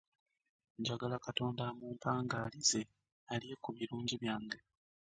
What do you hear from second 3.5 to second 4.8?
ku birungi byange.